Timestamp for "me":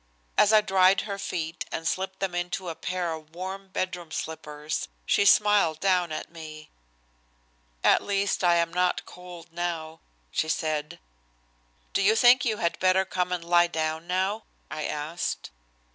6.31-6.71